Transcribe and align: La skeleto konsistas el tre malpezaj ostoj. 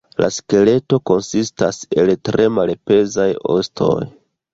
La 0.23 0.27
skeleto 0.35 0.97
konsistas 1.09 1.79
el 2.03 2.11
tre 2.29 2.47
malpezaj 2.55 3.27
ostoj. 3.57 4.01